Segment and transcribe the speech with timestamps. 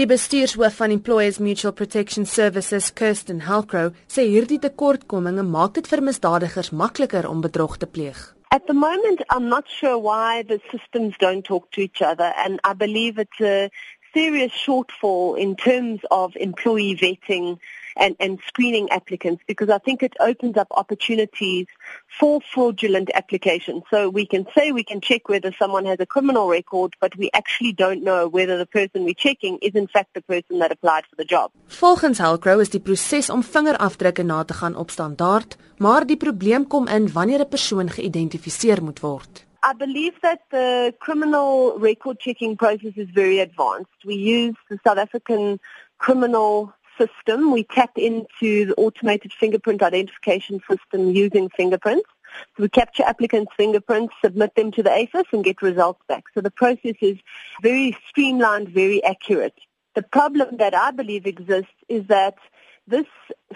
[0.00, 6.00] Die bestuurshoof van Employees Mutual Protection Services, Kirsten Halcrow, sê hierdie tekortkominge maak dit vir
[6.06, 8.16] misdadigers makliker om bedrog te pleeg.
[8.48, 12.64] At the moment, I'm not sure why the systems don't talk to each other, and
[12.64, 13.68] I believe it's a
[14.14, 17.58] serious shortfall in terms of employee vetting
[17.96, 21.66] and, and screening applicants because I think it opens up opportunities
[22.18, 23.82] for fraudulent applications.
[23.90, 27.30] So we can say we can check whether someone has a criminal record, but we
[27.34, 31.04] actually don't know whether the person we're checking is in fact the person that applied
[31.06, 31.50] for the job.
[31.68, 36.66] Volgens Halcrow is die proses om vingerafdrukke na te gaan op standaard, maar die probleem
[36.66, 39.48] kom in wanneer 'n persoon geïdentifiseer moet word.
[39.62, 44.04] I believe that the criminal record checking process is very advanced.
[44.04, 45.60] We use the South African
[45.98, 47.52] criminal system.
[47.52, 52.08] We tap into the automated fingerprint identification system using fingerprints.
[52.56, 56.24] So we capture applicants' fingerprints, submit them to the AFIS and get results back.
[56.34, 57.18] So the process is
[57.62, 59.58] very streamlined, very accurate.
[59.94, 62.36] The problem that I believe exists is that
[62.86, 63.06] this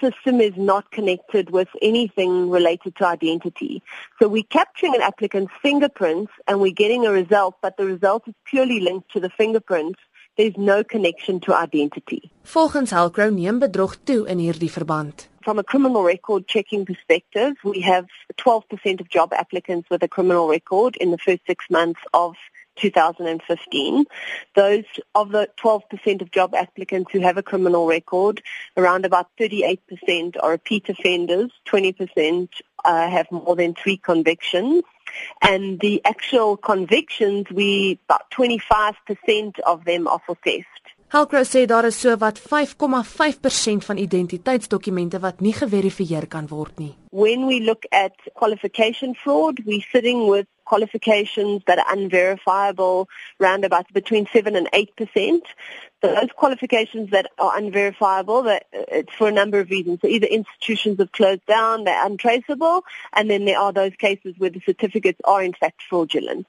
[0.00, 3.82] system is not connected with anything related to identity.
[4.20, 8.34] So we're capturing an applicant's fingerprints and we're getting a result, but the result is
[8.44, 9.98] purely linked to the fingerprints.
[10.36, 12.30] There's no connection to identity.
[12.44, 15.28] Volgens Halcrow neem bedrog toe in hierdie verband.
[15.42, 18.06] From a criminal record checking perspective, we have
[18.36, 22.34] 12% of job applicants with a criminal record in the first 6 months of
[22.76, 24.04] 2015.
[24.54, 24.84] Those
[25.14, 28.42] of the 12% of job applicants who have a criminal record,
[28.76, 32.48] around about 38% are repeat offenders, 20%
[32.84, 34.82] uh, have more than three convictions.
[35.40, 40.66] And the actual convictions, we about 25% of them are for theft.
[41.08, 46.94] Halcrow sê daar is so wat 5,5% van identiteitsdokumente wat nie geverifieer kan word nie.
[47.10, 53.90] When we look at qualification fraud, we're sitting with qualifications that are unverifiable round about
[53.92, 55.40] between 7 and 8%.
[56.02, 60.00] So those qualifications that are unverifiable, that uh, it's for a number of reasons.
[60.02, 64.50] So either institutions have closed down, they're untraceable, and then there are those cases where
[64.50, 66.46] the certificates are in fact fraudulent.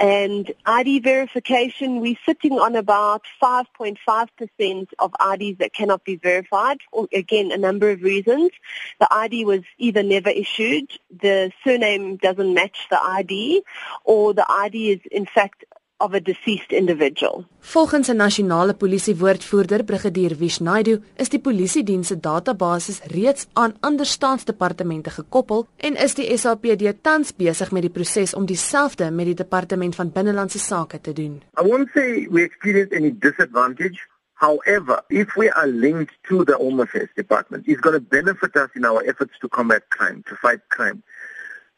[0.00, 6.78] And ID verification, we're sitting on about 5.5% of IDs that cannot be verified.
[7.12, 8.50] Again, a number of reasons.
[8.98, 13.62] The ID was either never issued, the surname doesn't match the ID,
[14.04, 15.64] or the ID is in fact
[16.00, 17.44] of a deceased individual.
[17.60, 23.76] Volgens 'n nasionale polisie woordvoerder, Brigadier Vishnaidu, is die polisie diens se database reeds aan
[23.80, 29.26] ander staatsdepartemente gekoppel en is die SAPD tans besig met die proses om dieselfde met
[29.26, 31.42] die departement van binnelandse sake te doen.
[31.62, 34.08] I won't say we experience any disadvantage.
[34.40, 38.70] However, if we are linked to the Home Affairs Department, it's going to benefit us
[38.74, 41.02] in our efforts to combat crime, to fight crime.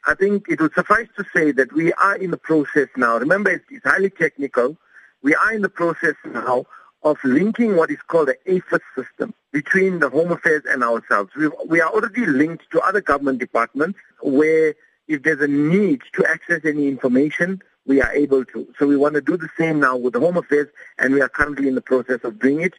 [0.04, 3.18] I think it would suffice to say that we are in the process now.
[3.18, 4.76] Remember, it's, it's highly technical.
[5.22, 6.66] We are in the process now
[7.04, 11.30] of linking what is called the AFIS system between the Home Affairs and ourselves.
[11.36, 14.74] We, we are already linked to other government departments where
[15.06, 18.66] if there's a need to access any information, we are able to.
[18.78, 20.68] So we want to do the same now with the Home Affairs,
[20.98, 22.74] and we are currently in the process of doing it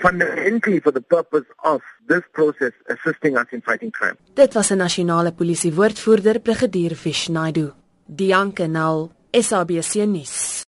[0.00, 4.16] fundamentally for the purpose of this process assisting us in fighting crime.
[4.34, 7.74] Dit was 'n nasionale polisie woordvoerder, Brigadier Vishnaidu.
[8.06, 10.64] Dianke Nal, SABC nuus.